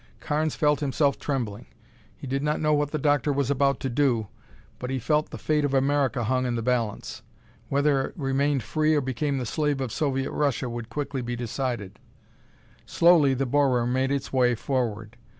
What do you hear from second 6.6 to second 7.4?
balance.